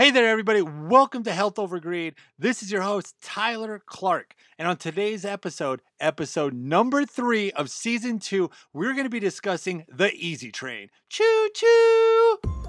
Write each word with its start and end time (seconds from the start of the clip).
Hey 0.00 0.10
there, 0.10 0.28
everybody. 0.28 0.62
Welcome 0.62 1.24
to 1.24 1.30
Health 1.30 1.58
Over 1.58 1.78
Greed. 1.78 2.14
This 2.38 2.62
is 2.62 2.72
your 2.72 2.80
host, 2.80 3.16
Tyler 3.20 3.82
Clark. 3.84 4.34
And 4.58 4.66
on 4.66 4.78
today's 4.78 5.26
episode, 5.26 5.82
episode 6.00 6.54
number 6.54 7.04
three 7.04 7.52
of 7.52 7.68
season 7.68 8.18
two, 8.18 8.48
we're 8.72 8.94
going 8.94 9.04
to 9.04 9.10
be 9.10 9.20
discussing 9.20 9.84
the 9.90 10.10
Easy 10.14 10.50
Train. 10.50 10.88
Choo 11.10 11.50
choo! 11.54 12.59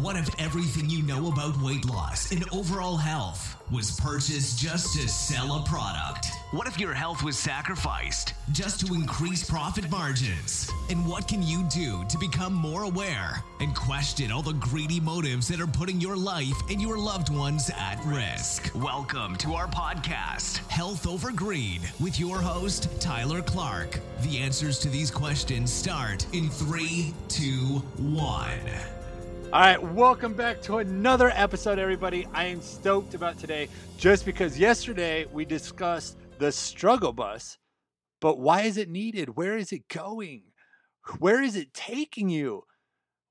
What 0.00 0.14
if 0.14 0.30
everything 0.38 0.88
you 0.88 1.02
know 1.02 1.26
about 1.26 1.60
weight 1.60 1.84
loss 1.84 2.30
and 2.30 2.44
overall 2.52 2.96
health 2.96 3.60
was 3.68 3.98
purchased 3.98 4.56
just 4.56 4.94
to 4.94 5.08
sell 5.08 5.56
a 5.56 5.64
product? 5.64 6.28
What 6.52 6.68
if 6.68 6.78
your 6.78 6.94
health 6.94 7.24
was 7.24 7.36
sacrificed 7.36 8.34
just 8.52 8.86
to 8.86 8.94
increase 8.94 9.50
profit 9.50 9.90
margins? 9.90 10.70
And 10.88 11.04
what 11.04 11.26
can 11.26 11.42
you 11.42 11.64
do 11.64 12.04
to 12.10 12.16
become 12.16 12.54
more 12.54 12.84
aware 12.84 13.42
and 13.58 13.74
question 13.74 14.30
all 14.30 14.40
the 14.40 14.52
greedy 14.52 15.00
motives 15.00 15.48
that 15.48 15.60
are 15.60 15.66
putting 15.66 16.00
your 16.00 16.16
life 16.16 16.56
and 16.70 16.80
your 16.80 16.96
loved 16.96 17.34
ones 17.34 17.68
at 17.76 18.00
risk? 18.04 18.70
Welcome 18.76 19.34
to 19.38 19.54
our 19.54 19.66
podcast, 19.66 20.58
Health 20.68 21.08
Over 21.08 21.32
Greed, 21.32 21.80
with 21.98 22.20
your 22.20 22.38
host, 22.38 22.88
Tyler 23.00 23.42
Clark. 23.42 23.98
The 24.22 24.38
answers 24.38 24.78
to 24.78 24.88
these 24.88 25.10
questions 25.10 25.72
start 25.72 26.24
in 26.32 26.50
three, 26.50 27.14
two, 27.26 27.82
one. 27.96 28.60
All 29.50 29.60
right, 29.60 29.82
welcome 29.82 30.34
back 30.34 30.60
to 30.62 30.76
another 30.76 31.32
episode, 31.34 31.78
everybody. 31.78 32.26
I 32.34 32.44
am 32.44 32.60
stoked 32.60 33.14
about 33.14 33.38
today 33.38 33.70
just 33.96 34.26
because 34.26 34.58
yesterday 34.58 35.24
we 35.32 35.46
discussed 35.46 36.18
the 36.38 36.52
struggle 36.52 37.14
bus, 37.14 37.56
but 38.20 38.38
why 38.38 38.62
is 38.62 38.76
it 38.76 38.90
needed? 38.90 39.38
Where 39.38 39.56
is 39.56 39.72
it 39.72 39.88
going? 39.88 40.42
Where 41.18 41.42
is 41.42 41.56
it 41.56 41.72
taking 41.72 42.28
you? 42.28 42.64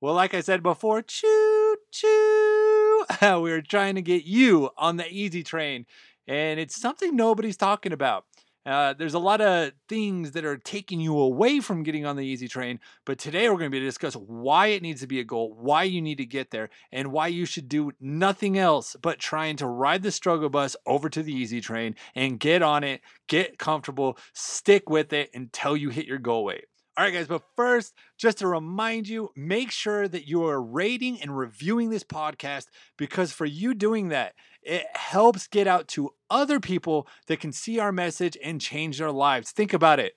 Well, 0.00 0.12
like 0.12 0.34
I 0.34 0.40
said 0.40 0.60
before, 0.60 1.02
choo 1.02 1.76
choo, 1.92 3.04
we 3.40 3.52
are 3.52 3.62
trying 3.62 3.94
to 3.94 4.02
get 4.02 4.24
you 4.24 4.70
on 4.76 4.96
the 4.96 5.06
easy 5.08 5.44
train, 5.44 5.86
and 6.26 6.58
it's 6.58 6.80
something 6.80 7.14
nobody's 7.14 7.56
talking 7.56 7.92
about. 7.92 8.24
Uh, 8.68 8.92
there's 8.92 9.14
a 9.14 9.18
lot 9.18 9.40
of 9.40 9.72
things 9.88 10.32
that 10.32 10.44
are 10.44 10.58
taking 10.58 11.00
you 11.00 11.18
away 11.18 11.58
from 11.58 11.82
getting 11.82 12.04
on 12.04 12.16
the 12.16 12.26
easy 12.26 12.46
train, 12.46 12.78
but 13.06 13.18
today 13.18 13.48
we're 13.48 13.56
going 13.56 13.70
to 13.70 13.74
be 13.74 13.80
discuss 13.80 14.12
why 14.12 14.66
it 14.66 14.82
needs 14.82 15.00
to 15.00 15.06
be 15.06 15.20
a 15.20 15.24
goal, 15.24 15.56
why 15.58 15.84
you 15.84 16.02
need 16.02 16.18
to 16.18 16.26
get 16.26 16.50
there, 16.50 16.68
and 16.92 17.10
why 17.10 17.28
you 17.28 17.46
should 17.46 17.66
do 17.66 17.92
nothing 17.98 18.58
else 18.58 18.94
but 19.00 19.18
trying 19.18 19.56
to 19.56 19.66
ride 19.66 20.02
the 20.02 20.12
struggle 20.12 20.50
bus 20.50 20.76
over 20.84 21.08
to 21.08 21.22
the 21.22 21.32
easy 21.32 21.62
train 21.62 21.94
and 22.14 22.38
get 22.38 22.60
on 22.60 22.84
it, 22.84 23.00
get 23.26 23.58
comfortable, 23.58 24.18
stick 24.34 24.90
with 24.90 25.14
it 25.14 25.30
until 25.32 25.74
you 25.74 25.88
hit 25.88 26.04
your 26.04 26.18
goal 26.18 26.44
weight. 26.44 26.66
All 26.98 27.04
right, 27.04 27.14
guys, 27.14 27.28
but 27.28 27.44
first, 27.54 27.94
just 28.18 28.38
to 28.38 28.48
remind 28.48 29.06
you, 29.06 29.30
make 29.36 29.70
sure 29.70 30.08
that 30.08 30.26
you 30.26 30.44
are 30.44 30.60
rating 30.60 31.22
and 31.22 31.38
reviewing 31.38 31.90
this 31.90 32.02
podcast 32.02 32.66
because 32.96 33.32
for 33.32 33.46
you 33.46 33.72
doing 33.72 34.08
that, 34.08 34.34
it 34.68 34.86
helps 34.94 35.46
get 35.46 35.66
out 35.66 35.88
to 35.88 36.10
other 36.30 36.60
people 36.60 37.08
that 37.26 37.40
can 37.40 37.52
see 37.52 37.78
our 37.78 37.90
message 37.90 38.36
and 38.44 38.60
change 38.60 38.98
their 38.98 39.10
lives. 39.10 39.50
Think 39.50 39.72
about 39.72 39.98
it. 39.98 40.14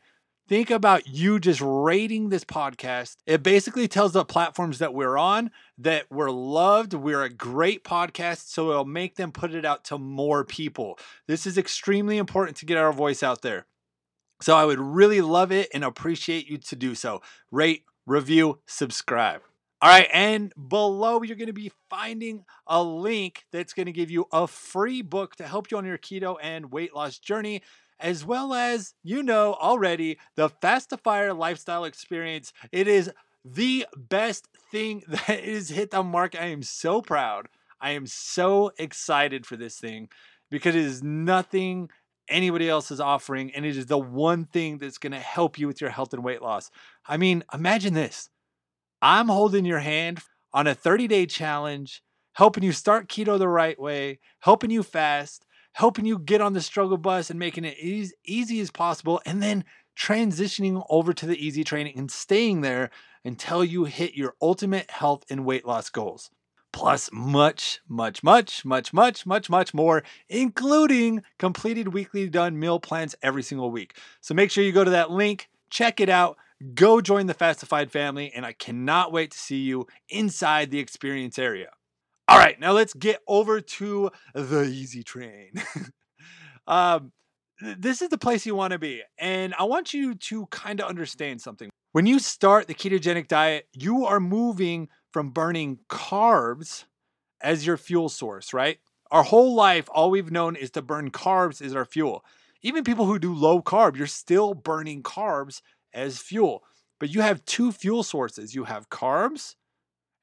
Think 0.50 0.70
about 0.70 1.08
you 1.08 1.40
just 1.40 1.62
rating 1.64 2.28
this 2.28 2.44
podcast. 2.44 3.16
It 3.26 3.42
basically 3.42 3.88
tells 3.88 4.12
the 4.12 4.26
platforms 4.26 4.80
that 4.80 4.94
we're 4.94 5.18
on 5.18 5.52
that 5.78 6.08
we're 6.12 6.30
loved, 6.30 6.94
we're 6.94 7.24
a 7.24 7.30
great 7.30 7.86
podcast, 7.86 8.50
so 8.50 8.70
it'll 8.70 8.84
make 8.84 9.16
them 9.16 9.32
put 9.32 9.54
it 9.54 9.64
out 9.64 9.86
to 9.86 9.98
more 9.98 10.44
people. 10.44 11.00
This 11.26 11.48
is 11.48 11.58
extremely 11.58 12.18
important 12.18 12.58
to 12.58 12.66
get 12.66 12.78
our 12.78 12.92
voice 12.92 13.24
out 13.24 13.44
there. 13.44 13.66
So 14.42 14.58
I 14.58 14.66
would 14.66 14.80
really 14.80 15.22
love 15.22 15.54
it 15.54 15.70
and 15.74 15.86
appreciate 15.86 16.50
you 16.50 16.58
to 16.58 16.76
do 16.76 16.96
so. 16.96 17.22
Rate, 17.52 17.86
review, 18.06 18.60
subscribe. 18.66 19.42
All 19.84 19.90
right, 19.90 20.08
and 20.14 20.54
below 20.70 21.24
you're 21.24 21.36
going 21.36 21.48
to 21.48 21.54
be 21.54 21.72
finding 21.90 22.46
a 22.68 22.84
link 22.84 23.46
that's 23.52 23.74
going 23.74 23.88
to 23.88 23.92
give 23.92 24.12
you 24.12 24.28
a 24.32 24.46
free 24.46 25.02
book 25.02 25.36
to 25.38 25.48
help 25.48 25.72
you 25.72 25.78
on 25.78 25.86
your 25.86 25.98
keto 25.98 26.36
and 26.40 26.72
weight 26.72 26.94
loss 26.94 27.18
journey, 27.18 27.64
as 28.00 28.24
well 28.24 28.54
as 28.54 28.94
you 29.04 29.24
know 29.24 29.56
already 29.56 30.20
the 30.36 30.50
Fast 30.50 30.92
to 30.92 30.98
Fire 30.98 31.34
lifestyle 31.34 31.84
experience. 31.84 32.54
It 32.72 32.88
is 32.88 33.10
the 33.44 33.88
best 33.98 34.48
thing 34.72 35.02
that 35.08 35.40
is 35.44 35.70
hit 35.70 35.90
the 35.90 36.04
mark. 36.04 36.40
I 36.40 36.46
am 36.46 36.62
so 36.62 37.02
proud. 37.02 37.48
I 37.82 37.92
am 37.92 38.06
so 38.06 38.74
excited 38.78 39.48
for 39.48 39.56
this 39.56 39.80
thing 39.80 40.10
because 40.52 40.76
it 40.76 40.84
is 40.84 41.02
nothing 41.02 41.90
anybody 42.30 42.70
else 42.70 42.92
is 42.92 43.00
offering, 43.00 43.52
and 43.56 43.66
it 43.66 43.76
is 43.76 43.88
the 43.88 43.98
one 43.98 44.46
thing 44.46 44.78
that's 44.78 45.00
going 45.00 45.14
to 45.14 45.20
help 45.20 45.58
you 45.58 45.66
with 45.66 45.82
your 45.82 45.90
health 45.90 46.14
and 46.14 46.24
weight 46.24 46.44
loss. 46.44 46.70
I 47.08 47.18
mean, 47.18 47.44
imagine 47.52 47.96
this 47.96 48.30
I'm 49.02 49.28
holding 49.28 49.66
your 49.66 49.80
hand 49.80 50.20
on 50.54 50.68
a 50.68 50.76
30 50.76 51.08
day 51.08 51.26
challenge, 51.26 52.04
helping 52.34 52.64
you 52.64 52.72
start 52.72 53.10
keto 53.10 53.40
the 53.40 53.48
right 53.48 53.80
way, 53.80 54.20
helping 54.40 54.70
you 54.72 54.84
fast, 54.84 55.46
helping 55.74 56.06
you 56.06 56.20
get 56.20 56.42
on 56.42 56.54
the 56.54 56.62
struggle 56.62 56.98
bus 56.98 57.30
and 57.30 57.40
making 57.40 57.66
it 57.66 57.78
easy, 57.80 58.14
easy 58.26 58.60
as 58.60 58.72
possible, 58.72 59.22
and 59.26 59.42
then 59.42 59.64
transitioning 59.98 60.86
over 60.90 61.14
to 61.14 61.26
the 61.26 61.46
easy 61.46 61.64
training 61.64 61.98
and 61.98 62.12
staying 62.12 62.62
there 62.62 62.90
until 63.24 63.64
you 63.64 63.86
hit 63.86 64.16
your 64.16 64.36
ultimate 64.42 64.90
health 64.90 65.24
and 65.30 65.46
weight 65.46 65.66
loss 65.66 65.90
goals 65.90 66.32
plus 66.74 67.10
much, 67.12 67.82
much, 67.88 68.24
much, 68.24 68.64
much, 68.66 68.94
much, 68.94 69.26
much, 69.26 69.50
much 69.50 69.74
more, 69.74 70.04
including 70.30 71.22
completed 71.38 71.94
weekly 71.94 72.30
done 72.30 72.58
meal 72.58 72.80
plans 72.80 73.16
every 73.22 73.44
single 73.44 73.72
week. 73.72 73.98
So 74.22 74.34
make 74.34 74.52
sure 74.52 74.64
you 74.64 74.72
go 74.72 74.84
to 74.84 74.92
that 74.92 75.12
link, 75.12 75.50
check 75.70 76.00
it 76.00 76.10
out, 76.10 76.38
go 76.62 77.02
join 77.02 77.28
the 77.28 77.34
Fastified 77.34 77.92
family, 77.92 78.32
and 78.36 78.46
I 78.46 78.54
cannot 78.54 79.12
wait 79.12 79.32
to 79.32 79.38
see 79.38 79.58
you 79.58 79.88
inside 80.10 80.72
the 80.72 80.80
experience 80.80 81.40
area. 81.40 81.70
All 82.28 82.38
right, 82.38 82.60
now 82.60 82.72
let's 82.72 82.94
get 82.94 83.20
over 83.28 83.60
to 83.60 84.12
the 84.34 84.64
easy 84.64 85.04
train. 85.04 85.52
um, 86.68 87.12
this 87.60 88.02
is 88.02 88.10
the 88.10 88.18
place 88.18 88.46
you 88.46 88.56
want 88.56 88.72
to 88.72 88.80
be. 88.80 89.02
And 89.18 89.54
I 89.58 89.64
want 89.64 89.94
you 89.94 90.16
to 90.16 90.46
kind 90.48 90.80
of 90.80 90.88
understand 90.88 91.42
something. 91.42 91.70
When 91.92 92.06
you 92.06 92.20
start 92.20 92.68
the 92.68 92.74
ketogenic 92.74 93.28
diet, 93.28 93.68
you 93.74 94.06
are 94.06 94.20
moving 94.20 94.88
from 95.12 95.32
burning 95.32 95.80
carbs 95.90 96.86
as 97.42 97.66
your 97.66 97.78
fuel 97.78 98.08
source, 98.08 98.54
right? 98.54 98.80
Our 99.12 99.24
whole 99.24 99.54
life, 99.54 99.90
all 99.92 100.10
we've 100.10 100.32
known 100.32 100.56
is 100.56 100.72
to 100.72 100.82
burn 100.82 101.12
carbs 101.12 101.62
as 101.62 101.76
our 101.76 101.86
fuel. 101.86 102.24
Even 102.62 102.84
people 102.84 103.06
who 103.06 103.20
do 103.20 103.34
low 103.34 103.62
carb, 103.62 103.98
you're 103.98 104.08
still 104.08 104.54
burning 104.54 105.04
carbs 105.04 105.62
as 105.94 106.20
fuel. 106.20 106.64
But 107.00 107.14
you 107.14 107.22
have 107.22 107.46
two 107.46 107.72
fuel 107.72 108.04
sources 108.04 108.56
you 108.56 108.66
have 108.66 108.90
carbs, 108.90 109.56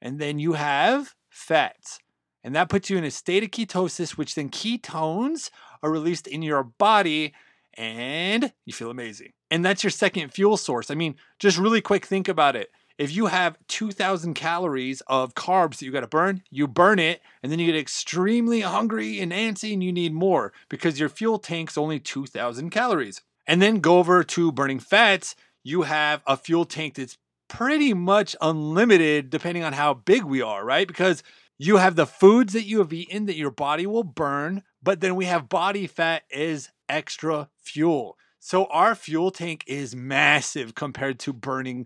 and 0.01 0.19
then 0.19 0.39
you 0.39 0.53
have 0.53 1.15
fats. 1.29 1.99
And 2.43 2.55
that 2.55 2.69
puts 2.69 2.89
you 2.89 2.97
in 2.97 3.03
a 3.03 3.11
state 3.11 3.43
of 3.43 3.51
ketosis, 3.51 4.11
which 4.11 4.35
then 4.35 4.49
ketones 4.49 5.49
are 5.83 5.91
released 5.91 6.27
in 6.27 6.41
your 6.41 6.63
body 6.63 7.33
and 7.75 8.51
you 8.65 8.73
feel 8.73 8.89
amazing. 8.89 9.31
And 9.51 9.63
that's 9.63 9.83
your 9.83 9.91
second 9.91 10.33
fuel 10.33 10.57
source. 10.57 10.91
I 10.91 10.95
mean, 10.95 11.15
just 11.39 11.57
really 11.57 11.81
quick, 11.81 12.05
think 12.05 12.27
about 12.27 12.55
it. 12.55 12.69
If 12.97 13.15
you 13.15 13.27
have 13.27 13.57
2,000 13.69 14.33
calories 14.33 15.01
of 15.07 15.33
carbs 15.33 15.77
that 15.77 15.83
you 15.83 15.91
got 15.91 16.01
to 16.01 16.07
burn, 16.07 16.43
you 16.49 16.67
burn 16.67 16.99
it, 16.99 17.21
and 17.41 17.49
then 17.49 17.59
you 17.59 17.65
get 17.67 17.79
extremely 17.79 18.59
hungry 18.59 19.21
and 19.21 19.31
antsy, 19.31 19.71
and 19.71 19.81
you 19.81 19.93
need 19.93 20.13
more 20.13 20.51
because 20.67 20.99
your 20.99 21.07
fuel 21.07 21.39
tank's 21.39 21.77
only 21.77 21.99
2,000 21.99 22.69
calories. 22.69 23.21
And 23.47 23.61
then 23.61 23.79
go 23.79 23.99
over 23.99 24.23
to 24.25 24.51
burning 24.51 24.79
fats, 24.79 25.35
you 25.63 25.83
have 25.83 26.21
a 26.25 26.37
fuel 26.37 26.65
tank 26.65 26.95
that's 26.95 27.17
pretty 27.47 27.93
much 27.93 28.35
unlimited 28.41 29.29
depending 29.29 29.63
on 29.63 29.73
how 29.73 29.93
big 29.93 30.23
we 30.23 30.41
are, 30.41 30.63
right? 30.63 30.87
Because 30.87 31.23
you 31.57 31.77
have 31.77 31.95
the 31.95 32.05
foods 32.05 32.53
that 32.53 32.65
you 32.65 32.79
have 32.79 32.93
eaten 32.93 33.25
that 33.25 33.35
your 33.35 33.51
body 33.51 33.85
will 33.85 34.03
burn, 34.03 34.63
but 34.81 35.01
then 35.01 35.15
we 35.15 35.25
have 35.25 35.49
body 35.49 35.87
fat 35.87 36.23
as 36.33 36.69
extra 36.87 37.49
fuel. 37.57 38.17
So 38.39 38.65
our 38.65 38.95
fuel 38.95 39.31
tank 39.31 39.65
is 39.67 39.95
massive 39.95 40.73
compared 40.73 41.19
to 41.19 41.33
burning 41.33 41.85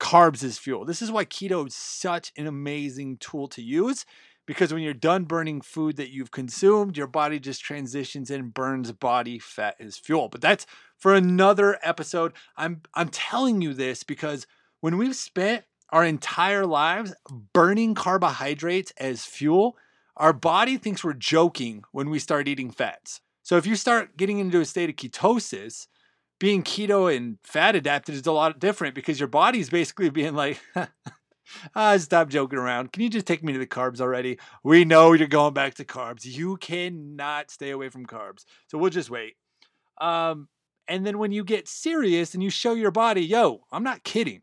carbs 0.00 0.42
as 0.42 0.56
fuel. 0.58 0.86
This 0.86 1.02
is 1.02 1.12
why 1.12 1.26
keto 1.26 1.66
is 1.66 1.74
such 1.74 2.32
an 2.36 2.46
amazing 2.46 3.18
tool 3.18 3.48
to 3.48 3.62
use 3.62 4.06
because 4.46 4.72
when 4.72 4.82
you're 4.82 4.94
done 4.94 5.24
burning 5.24 5.60
food 5.60 5.96
that 5.96 6.10
you've 6.10 6.30
consumed, 6.30 6.96
your 6.96 7.06
body 7.06 7.38
just 7.38 7.62
transitions 7.62 8.30
and 8.30 8.52
burns 8.52 8.92
body 8.92 9.38
fat 9.38 9.76
as 9.78 9.96
fuel. 9.96 10.28
But 10.28 10.40
that's 10.40 10.66
for 10.96 11.14
another 11.14 11.78
episode. 11.82 12.32
I'm 12.56 12.82
I'm 12.94 13.08
telling 13.08 13.62
you 13.62 13.74
this 13.74 14.02
because 14.02 14.46
when 14.80 14.96
we've 14.96 15.16
spent 15.16 15.64
our 15.90 16.04
entire 16.04 16.66
lives 16.66 17.14
burning 17.52 17.94
carbohydrates 17.94 18.92
as 18.96 19.24
fuel, 19.24 19.76
our 20.16 20.32
body 20.32 20.76
thinks 20.76 21.02
we're 21.02 21.12
joking 21.14 21.82
when 21.92 22.10
we 22.10 22.18
start 22.18 22.48
eating 22.48 22.70
fats. 22.70 23.20
So 23.42 23.56
if 23.56 23.66
you 23.66 23.76
start 23.76 24.16
getting 24.16 24.38
into 24.38 24.60
a 24.60 24.64
state 24.64 24.90
of 24.90 24.96
ketosis, 24.96 25.86
being 26.38 26.62
keto 26.62 27.14
and 27.14 27.38
fat 27.42 27.76
adapted 27.76 28.14
is 28.14 28.26
a 28.26 28.32
lot 28.32 28.58
different 28.58 28.94
because 28.94 29.20
your 29.20 29.28
body's 29.28 29.70
basically 29.70 30.10
being 30.10 30.34
like, 30.34 30.60
ah, 31.74 31.96
stop 31.96 32.28
joking 32.28 32.58
around. 32.58 32.92
Can 32.92 33.02
you 33.02 33.10
just 33.10 33.26
take 33.26 33.42
me 33.42 33.52
to 33.52 33.58
the 33.58 33.66
carbs 33.66 34.00
already? 34.00 34.38
We 34.62 34.84
know 34.84 35.12
you're 35.12 35.28
going 35.28 35.54
back 35.54 35.74
to 35.74 35.84
carbs. 35.84 36.24
You 36.24 36.56
cannot 36.56 37.50
stay 37.50 37.70
away 37.70 37.88
from 37.88 38.06
carbs. 38.06 38.44
So 38.68 38.78
we'll 38.78 38.90
just 38.90 39.10
wait. 39.10 39.34
Um, 40.00 40.48
and 40.88 41.06
then 41.06 41.18
when 41.18 41.32
you 41.32 41.44
get 41.44 41.68
serious 41.68 42.34
and 42.34 42.42
you 42.42 42.50
show 42.50 42.74
your 42.74 42.90
body, 42.90 43.22
yo, 43.22 43.62
I'm 43.70 43.84
not 43.84 44.02
kidding. 44.02 44.42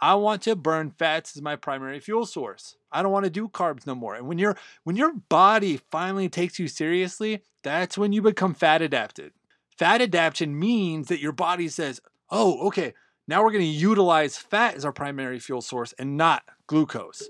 I 0.00 0.16
want 0.16 0.42
to 0.42 0.56
burn 0.56 0.90
fats 0.90 1.36
as 1.36 1.42
my 1.42 1.56
primary 1.56 2.00
fuel 2.00 2.26
source. 2.26 2.76
I 2.92 3.02
don't 3.02 3.12
want 3.12 3.24
to 3.24 3.30
do 3.30 3.48
carbs 3.48 3.86
no 3.86 3.94
more. 3.94 4.14
And 4.14 4.26
when 4.26 4.38
your 4.38 4.56
when 4.82 4.96
your 4.96 5.14
body 5.14 5.80
finally 5.90 6.28
takes 6.28 6.58
you 6.58 6.68
seriously, 6.68 7.42
that's 7.62 7.96
when 7.96 8.12
you 8.12 8.20
become 8.20 8.54
fat 8.54 8.82
adapted. 8.82 9.32
Fat 9.78 10.02
adaptation 10.02 10.58
means 10.58 11.08
that 11.08 11.20
your 11.20 11.32
body 11.32 11.68
says, 11.68 12.00
"Oh, 12.28 12.66
okay, 12.66 12.92
now 13.26 13.42
we're 13.42 13.52
going 13.52 13.64
to 13.64 13.66
utilize 13.66 14.38
fat 14.38 14.74
as 14.74 14.84
our 14.84 14.92
primary 14.92 15.38
fuel 15.38 15.60
source 15.60 15.92
and 15.98 16.16
not 16.16 16.42
glucose." 16.66 17.28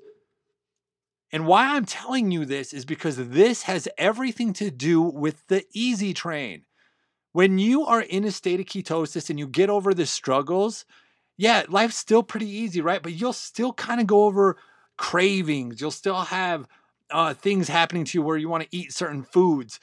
And 1.34 1.46
why 1.46 1.74
I'm 1.74 1.84
telling 1.84 2.30
you 2.30 2.44
this 2.44 2.72
is 2.72 2.84
because 2.84 3.16
this 3.16 3.62
has 3.64 3.88
everything 3.98 4.52
to 4.52 4.70
do 4.70 5.02
with 5.02 5.44
the 5.48 5.64
easy 5.72 6.14
train. 6.14 6.62
When 7.32 7.58
you 7.58 7.84
are 7.84 8.02
in 8.02 8.22
a 8.22 8.30
state 8.30 8.60
of 8.60 8.66
ketosis 8.66 9.28
and 9.28 9.36
you 9.36 9.48
get 9.48 9.68
over 9.68 9.92
the 9.92 10.06
struggles, 10.06 10.84
yeah, 11.36 11.64
life's 11.68 11.96
still 11.96 12.22
pretty 12.22 12.48
easy, 12.48 12.80
right? 12.80 13.02
But 13.02 13.14
you'll 13.14 13.32
still 13.32 13.72
kind 13.72 14.00
of 14.00 14.06
go 14.06 14.26
over 14.26 14.56
cravings. 14.96 15.80
You'll 15.80 15.90
still 15.90 16.20
have 16.20 16.68
uh, 17.10 17.34
things 17.34 17.66
happening 17.66 18.04
to 18.04 18.18
you 18.18 18.22
where 18.22 18.36
you 18.36 18.48
want 18.48 18.62
to 18.62 18.76
eat 18.76 18.92
certain 18.92 19.24
foods. 19.24 19.80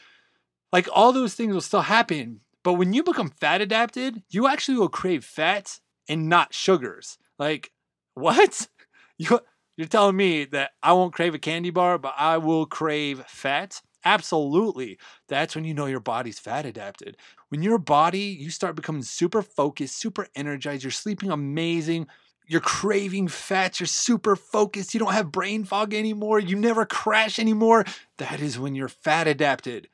Like 0.71 0.87
all 0.93 1.11
those 1.11 1.33
things 1.33 1.53
will 1.53 1.59
still 1.59 1.81
happen. 1.81 2.39
But 2.63 2.75
when 2.75 2.93
you 2.93 3.03
become 3.03 3.33
fat 3.41 3.59
adapted, 3.59 4.23
you 4.29 4.47
actually 4.47 4.77
will 4.77 4.87
crave 4.87 5.25
fats 5.25 5.81
and 6.11 6.29
not 6.29 6.53
sugars. 6.53 7.17
Like, 7.39 7.71
what? 8.13 8.67
You, 9.17 9.39
you're 9.77 9.87
telling 9.87 10.15
me 10.15 10.45
that 10.45 10.71
I 10.81 10.93
won't 10.93 11.13
crave 11.13 11.35
a 11.35 11.37
candy 11.37 11.69
bar, 11.69 11.99
but 11.99 12.15
I 12.17 12.39
will 12.39 12.65
crave 12.65 13.23
fat? 13.27 13.79
Absolutely. 14.03 14.97
That's 15.27 15.53
when 15.53 15.63
you 15.63 15.75
know 15.75 15.85
your 15.85 15.99
body's 15.99 16.39
fat 16.39 16.65
adapted. 16.65 17.17
When 17.49 17.61
your 17.61 17.77
body, 17.77 18.35
you 18.39 18.49
start 18.49 18.75
becoming 18.75 19.03
super 19.03 19.43
focused, 19.43 19.99
super 19.99 20.25
energized, 20.35 20.83
you're 20.83 20.89
sleeping 20.89 21.29
amazing, 21.29 22.07
you're 22.47 22.61
craving 22.61 23.27
fats, 23.27 23.79
you're 23.79 23.85
super 23.85 24.35
focused, 24.35 24.95
you 24.95 24.99
don't 24.99 25.13
have 25.13 25.31
brain 25.31 25.65
fog 25.65 25.93
anymore, 25.93 26.39
you 26.39 26.55
never 26.55 26.83
crash 26.83 27.37
anymore. 27.37 27.85
That 28.17 28.39
is 28.41 28.57
when 28.57 28.73
you're 28.73 28.89
fat 28.89 29.27
adapted. 29.27 29.87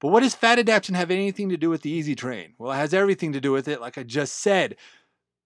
But 0.00 0.08
what 0.08 0.20
does 0.20 0.34
fat 0.34 0.58
adaptation 0.58 0.94
have 0.94 1.10
anything 1.10 1.50
to 1.50 1.58
do 1.58 1.68
with 1.68 1.82
the 1.82 1.90
easy 1.90 2.14
train? 2.14 2.54
Well, 2.58 2.72
it 2.72 2.76
has 2.76 2.94
everything 2.94 3.34
to 3.34 3.40
do 3.40 3.52
with 3.52 3.68
it, 3.68 3.80
like 3.82 3.98
I 3.98 4.02
just 4.02 4.38
said. 4.40 4.76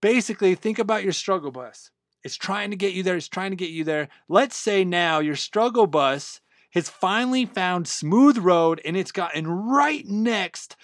Basically, 0.00 0.55
think 0.55 0.79
about 0.79 1.05
your 1.05 1.12
struggle 1.12 1.50
bus. 1.50 1.91
It's 2.23 2.37
trying 2.37 2.70
to 2.70 2.76
get 2.76 2.94
you 2.94 3.02
there, 3.02 3.17
it's 3.17 3.29
trying 3.29 3.50
to 3.50 3.56
get 3.56 3.70
you 3.70 3.85
there. 3.85 4.08
Let's 4.29 4.56
say 4.56 4.85
now 4.85 5.19
your 5.19 5.37
struggle 5.37 5.87
bus 5.87 6.41
has 6.73 6.88
finally 6.88 7.46
found 7.46 7.87
smooth 7.87 8.38
road 8.38 8.81
and 8.85 8.96
it's 8.96 9.12
gotten 9.12 9.46
right 9.46 10.06
next 10.06 10.76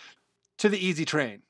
to 0.58 0.68
the 0.68 0.78
easy 0.78 1.04
train. 1.04 1.42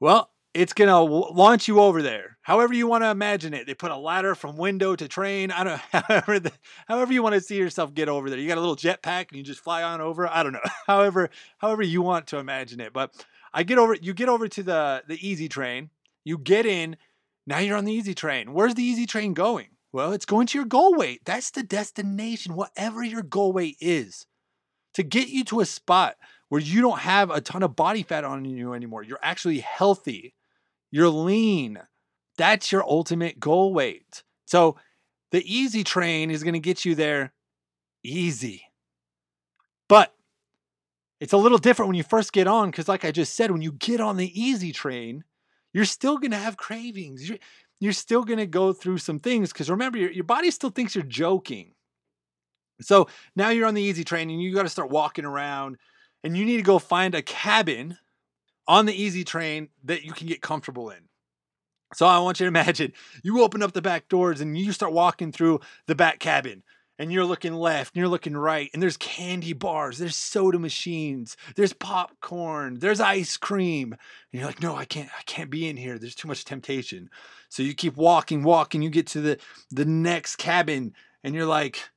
Well, 0.00 0.30
it's 0.54 0.72
going 0.72 0.88
to 0.88 0.98
launch 0.98 1.66
you 1.66 1.80
over 1.80 2.00
there. 2.00 2.38
However 2.42 2.72
you 2.72 2.86
want 2.86 3.02
to 3.02 3.10
imagine 3.10 3.52
it. 3.52 3.66
They 3.66 3.74
put 3.74 3.90
a 3.90 3.96
ladder 3.96 4.36
from 4.36 4.56
window 4.56 4.94
to 4.94 5.08
train. 5.08 5.50
I 5.50 5.64
don't. 5.64 5.80
However, 5.92 6.38
the, 6.38 6.52
however 6.86 7.12
you 7.12 7.22
want 7.22 7.34
to 7.34 7.40
see 7.40 7.56
yourself 7.56 7.92
get 7.92 8.08
over 8.08 8.30
there. 8.30 8.38
You 8.38 8.46
got 8.46 8.58
a 8.58 8.60
little 8.60 8.76
jetpack 8.76 9.28
and 9.28 9.38
you 9.38 9.42
just 9.42 9.60
fly 9.60 9.82
on 9.82 10.00
over. 10.00 10.28
I 10.28 10.42
don't 10.44 10.52
know. 10.52 10.60
however, 10.86 11.30
however 11.58 11.82
you 11.82 12.02
want 12.02 12.28
to 12.28 12.38
imagine 12.38 12.80
it. 12.80 12.92
But 12.92 13.12
I 13.52 13.64
get 13.64 13.78
over 13.78 13.94
you 13.94 14.14
get 14.14 14.28
over 14.28 14.46
to 14.46 14.62
the 14.62 15.02
the 15.08 15.26
easy 15.26 15.48
train. 15.48 15.90
You 16.24 16.38
get 16.38 16.66
in. 16.66 16.96
Now 17.46 17.58
you're 17.58 17.76
on 17.76 17.84
the 17.84 17.92
easy 17.92 18.14
train. 18.14 18.52
Where's 18.52 18.74
the 18.74 18.82
easy 18.82 19.06
train 19.06 19.34
going? 19.34 19.68
Well, 19.92 20.12
it's 20.12 20.26
going 20.26 20.46
to 20.48 20.58
your 20.58 20.66
goal 20.66 20.96
weight. 20.96 21.20
That's 21.24 21.50
the 21.50 21.62
destination, 21.62 22.56
whatever 22.56 23.04
your 23.04 23.22
goal 23.22 23.52
weight 23.52 23.76
is. 23.80 24.26
To 24.94 25.02
get 25.02 25.28
you 25.28 25.44
to 25.44 25.60
a 25.60 25.66
spot 25.66 26.16
where 26.48 26.60
you 26.60 26.80
don't 26.80 27.00
have 27.00 27.30
a 27.30 27.40
ton 27.40 27.62
of 27.62 27.76
body 27.76 28.02
fat 28.02 28.24
on 28.24 28.44
you 28.44 28.74
anymore. 28.74 29.02
You're 29.02 29.18
actually 29.22 29.60
healthy. 29.60 30.34
You're 30.90 31.08
lean. 31.08 31.80
That's 32.36 32.72
your 32.72 32.84
ultimate 32.84 33.38
goal 33.38 33.72
weight. 33.72 34.22
So 34.46 34.76
the 35.30 35.42
easy 35.52 35.84
train 35.84 36.30
is 36.30 36.42
going 36.42 36.54
to 36.54 36.60
get 36.60 36.84
you 36.84 36.94
there 36.94 37.32
easy. 38.02 38.62
But 39.88 40.14
it's 41.20 41.32
a 41.32 41.38
little 41.38 41.58
different 41.58 41.88
when 41.88 41.96
you 41.96 42.02
first 42.02 42.32
get 42.32 42.46
on 42.46 42.70
because, 42.70 42.88
like 42.88 43.04
I 43.04 43.10
just 43.10 43.34
said, 43.34 43.50
when 43.50 43.62
you 43.62 43.72
get 43.72 44.00
on 44.00 44.16
the 44.16 44.40
easy 44.40 44.72
train, 44.72 45.24
you're 45.74 45.84
still 45.84 46.16
going 46.16 46.30
to 46.30 46.38
have 46.38 46.56
cravings. 46.56 47.28
You're, 47.28 47.38
you're 47.80 47.92
still 47.92 48.24
going 48.24 48.38
to 48.38 48.46
go 48.46 48.72
through 48.72 48.98
some 48.98 49.18
things 49.18 49.52
because 49.52 49.68
remember, 49.68 49.98
your, 49.98 50.10
your 50.10 50.24
body 50.24 50.50
still 50.50 50.70
thinks 50.70 50.94
you're 50.94 51.04
joking. 51.04 51.72
So 52.80 53.08
now 53.36 53.50
you're 53.50 53.66
on 53.66 53.74
the 53.74 53.82
easy 53.82 54.04
train 54.04 54.30
and 54.30 54.40
you 54.40 54.54
got 54.54 54.62
to 54.62 54.68
start 54.68 54.90
walking 54.90 55.24
around 55.24 55.76
and 56.22 56.36
you 56.36 56.44
need 56.44 56.56
to 56.56 56.62
go 56.62 56.78
find 56.78 57.14
a 57.14 57.22
cabin 57.22 57.98
on 58.66 58.86
the 58.86 58.94
easy 58.94 59.24
train 59.24 59.68
that 59.84 60.04
you 60.04 60.12
can 60.12 60.26
get 60.26 60.40
comfortable 60.40 60.90
in. 60.90 61.00
So 61.92 62.06
I 62.06 62.18
want 62.20 62.40
you 62.40 62.44
to 62.44 62.48
imagine 62.60 62.92
you 63.22 63.42
open 63.42 63.62
up 63.62 63.72
the 63.72 63.82
back 63.82 64.08
doors 64.08 64.40
and 64.40 64.56
you 64.56 64.72
start 64.72 64.92
walking 64.92 65.32
through 65.32 65.60
the 65.86 65.94
back 65.94 66.20
cabin 66.20 66.62
and 66.98 67.12
you're 67.12 67.24
looking 67.24 67.54
left 67.54 67.94
and 67.94 68.00
you're 68.00 68.08
looking 68.08 68.36
right 68.36 68.70
and 68.72 68.82
there's 68.82 68.96
candy 68.96 69.52
bars 69.52 69.98
there's 69.98 70.16
soda 70.16 70.58
machines 70.58 71.36
there's 71.56 71.72
popcorn 71.72 72.78
there's 72.78 73.00
ice 73.00 73.36
cream 73.36 73.92
and 73.92 74.40
you're 74.40 74.46
like 74.46 74.62
no 74.62 74.74
i 74.76 74.84
can't 74.84 75.10
i 75.18 75.22
can't 75.22 75.50
be 75.50 75.68
in 75.68 75.76
here 75.76 75.98
there's 75.98 76.14
too 76.14 76.28
much 76.28 76.44
temptation 76.44 77.10
so 77.48 77.62
you 77.62 77.74
keep 77.74 77.96
walking 77.96 78.42
walking 78.42 78.82
you 78.82 78.90
get 78.90 79.06
to 79.06 79.20
the 79.20 79.38
the 79.70 79.84
next 79.84 80.36
cabin 80.36 80.92
and 81.22 81.34
you're 81.34 81.46
like 81.46 81.90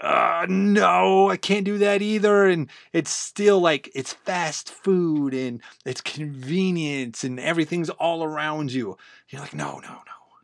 uh, 0.00 0.44
no, 0.48 1.30
I 1.30 1.36
can't 1.36 1.64
do 1.64 1.78
that 1.78 2.02
either. 2.02 2.46
And 2.46 2.68
it's 2.92 3.10
still 3.10 3.60
like 3.60 3.90
it's 3.94 4.12
fast 4.12 4.68
food 4.68 5.32
and 5.32 5.62
it's 5.86 6.00
convenience 6.00 7.24
and 7.24 7.38
everything's 7.38 7.90
all 7.90 8.24
around 8.24 8.72
you. 8.72 8.96
You're 9.28 9.40
like, 9.40 9.54
no, 9.54 9.78
no, 9.78 9.88
no, 9.88 9.98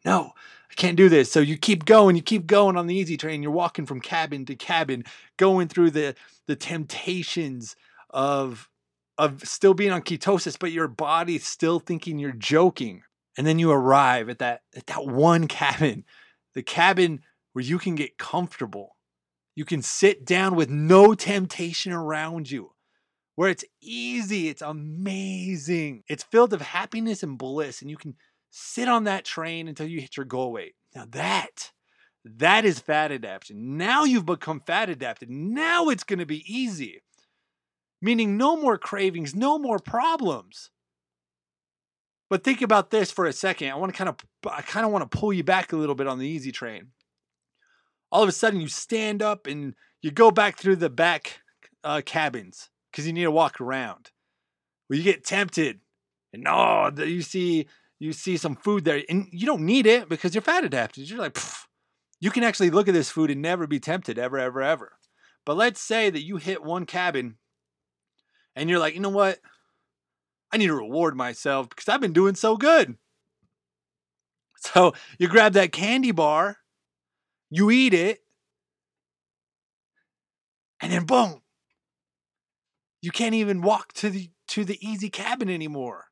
no. 0.05 0.33
I 0.71 0.75
can't 0.75 0.97
do 0.97 1.09
this. 1.09 1.33
So 1.33 1.41
you 1.41 1.57
keep 1.57 1.85
going, 1.85 2.15
you 2.17 2.23
keep 2.23 2.47
going 2.47 2.77
on 2.77 2.87
the 2.87 2.95
easy 2.95 3.17
train. 3.17 3.43
You're 3.43 3.51
walking 3.51 3.87
from 3.87 4.01
cabin 4.01 4.47
to 4.47 4.55
cabin, 4.55 5.05
going 5.37 5.69
through 5.69 5.91
the 5.91 6.15
the 6.47 6.57
temptations 6.57 7.77
of 8.11 8.69
of 9.19 9.47
still 9.47 9.75
being 9.75 9.91
on 9.91 10.03
ketosis, 10.03 10.59
but 10.59 10.73
your 10.73 10.89
body's 10.89 11.47
still 11.47 11.81
thinking 11.81 12.19
you're 12.19 12.33
joking. 12.33 13.03
And 13.37 13.47
then 13.47 13.59
you 13.59 13.71
arrive 13.71 14.29
at 14.29 14.39
that 14.39 14.63
at 14.77 14.87
that 14.87 15.07
one 15.07 15.49
cabin, 15.49 16.05
the 16.55 16.63
cabin 16.63 17.21
where 17.53 17.65
you 17.65 17.79
can 17.79 17.97
get 17.97 18.19
comfortable. 18.19 18.97
You 19.57 19.65
can 19.65 19.83
sit 19.83 20.25
down 20.25 20.55
with 20.55 20.71
no 20.71 21.15
temptation 21.15 21.93
around 21.93 22.51
you. 22.51 22.73
Where 23.35 23.51
it's 23.51 23.65
easy, 23.81 24.49
it's 24.49 24.63
amazing. 24.63 26.05
It's 26.09 26.23
filled 26.23 26.53
of 26.53 26.61
happiness 26.61 27.23
and 27.23 27.39
bliss, 27.39 27.81
and 27.81 27.91
you 27.91 27.97
can 27.97 28.15
sit 28.51 28.89
on 28.89 29.05
that 29.05 29.25
train 29.25 29.69
until 29.69 29.87
you 29.87 30.01
hit 30.01 30.17
your 30.17 30.27
goal 30.27 30.53
weight. 30.53 30.75
Now 30.95 31.07
that 31.11 31.73
that 32.25 32.65
is 32.65 32.79
fat 32.79 33.13
adaptation. 33.13 33.77
Now 33.77 34.05
you've 34.05 34.27
become 34.27 34.61
fat 34.61 34.91
adapted. 34.91 35.31
Now 35.31 35.89
it's 35.89 36.05
going 36.05 36.19
to 36.19 36.27
be 36.27 36.45
easy. 36.47 37.03
Meaning 38.03 38.37
no 38.37 38.57
more 38.57 38.79
cravings, 38.79 39.35
no 39.35 39.59
more 39.59 39.79
problems. 39.79 40.71
But 42.29 42.45
think 42.45 42.63
about 42.63 42.91
this 42.91 43.11
for 43.11 43.27
a 43.27 43.33
second. 43.33 43.71
I 43.71 43.75
want 43.75 43.93
to 43.93 43.99
kind 43.99 44.09
of 44.09 44.17
I 44.51 44.63
kind 44.63 44.87
of 44.87 44.93
want 44.93 45.11
to 45.11 45.19
pull 45.19 45.33
you 45.33 45.45
back 45.45 45.73
a 45.73 45.77
little 45.77 45.95
bit 45.95 46.07
on 46.07 46.19
the 46.19 46.29
easy 46.29 46.53
train. 46.53 46.89
All 48.13 48.23
of 48.23 48.29
a 48.29 48.33
sudden 48.33 48.61
you 48.61 48.69
stand 48.69 49.23
up 49.23 49.47
and 49.47 49.75
you 50.03 50.11
go 50.11 50.31
back 50.31 50.59
through 50.59 50.77
the 50.77 50.91
back 50.91 51.41
uh, 51.85 52.03
cabins 52.05 52.71
because 52.91 53.07
you 53.07 53.13
need 53.13 53.25
to 53.25 53.31
walk 53.31 53.61
around. 53.61 54.11
Well, 54.89 54.99
you 54.99 55.05
get 55.05 55.25
tempted, 55.25 55.81
and 56.33 56.47
oh, 56.49 56.91
you 56.97 57.23
see 57.23 57.67
you 58.01 58.15
see 58.15 58.39
some 58.39 58.57
food 58.57 58.85
there 58.85 59.03
and 59.09 59.29
you 59.31 59.47
don't 59.47 59.65
need 59.65 59.87
it 59.87 60.09
because 60.09 60.35
you're 60.35 60.43
fat 60.43 60.65
adapted. 60.65 61.09
You're 61.09 61.21
like, 61.21 61.39
you 62.19 62.31
can 62.31 62.43
actually 62.43 62.71
look 62.71 62.89
at 62.89 62.95
this 62.95 63.11
food 63.11 63.31
and 63.31 63.43
never 63.43 63.67
be 63.67 63.79
tempted 63.79 64.19
ever, 64.19 64.39
ever, 64.39 64.63
ever. 64.63 64.93
But 65.45 65.59
let's 65.59 65.81
say 65.81 66.09
that 66.09 66.25
you 66.25 66.39
hit 66.39 66.65
one 66.65 66.87
cabin 66.87 67.37
and 68.57 68.69
you're 68.69 68.79
like, 68.79 68.95
you 68.95 69.01
know 69.01 69.11
what? 69.11 69.39
I 70.51 70.57
need 70.57 70.67
to 70.69 70.75
reward 70.75 71.15
myself 71.15 71.69
because 71.69 71.89
I've 71.89 72.01
been 72.01 72.13
doing 72.13 72.35
so 72.35 72.57
good. 72.57 72.97
So 74.63 74.93
you 75.19 75.27
grab 75.27 75.55
that 75.55 75.73
candy 75.73 76.11
bar, 76.11 76.59
you 77.49 77.71
eat 77.71 77.95
it, 77.95 78.19
and 80.83 80.93
then 80.93 81.07
boom, 81.07 81.41
you 83.01 83.11
can't 83.11 83.35
even 83.35 83.63
walk 83.63 83.95
to 83.95 84.11
the 84.11 84.29
to 84.49 84.67
the 84.67 84.77
easy 84.87 85.09
cabin 85.09 85.49
anymore 85.49 86.10